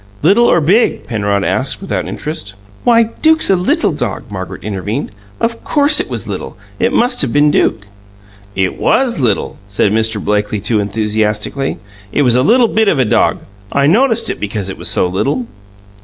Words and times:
"Little 0.23 0.45
or 0.45 0.61
big?" 0.61 1.03
Penrod 1.05 1.43
asked, 1.43 1.79
without 1.79 2.07
interest. 2.07 2.55
"Why, 2.83 3.03
Duke's 3.21 3.51
a 3.51 3.55
little 3.55 3.91
dog!" 3.91 4.31
Margaret 4.31 4.63
intervened. 4.63 5.11
"Of 5.39 5.63
COURSE, 5.63 5.99
if 5.99 6.07
it 6.07 6.09
was 6.09 6.27
little, 6.27 6.57
it 6.79 6.91
must 6.91 7.21
have 7.21 7.31
been 7.31 7.51
Duke." 7.51 7.85
"It 8.55 8.79
WAS 8.79 9.19
little," 9.21 9.59
said 9.67 9.91
Mr. 9.91 10.19
Blakely 10.19 10.59
too 10.59 10.79
enthusiastically. 10.79 11.77
"It 12.11 12.23
was 12.23 12.35
a 12.35 12.41
little 12.41 12.67
bit 12.67 12.87
of 12.87 12.97
a 12.97 13.05
dog. 13.05 13.41
I 13.71 13.85
noticed 13.85 14.31
it 14.31 14.39
because 14.39 14.69
it 14.69 14.77
was 14.79 14.87
so 14.87 15.05
little." 15.07 15.45